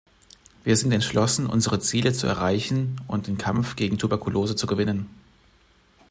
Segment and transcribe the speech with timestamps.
[0.63, 5.07] Wir sind entschlossen, unsere Ziele zu erreichen und den Kampf gegen Tuberkulose zu gewinnen.